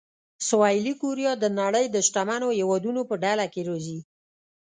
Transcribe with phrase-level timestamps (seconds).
[0.47, 3.99] سویلي کوریا د نړۍ د شتمنو هېوادونو په ډله کې راځي.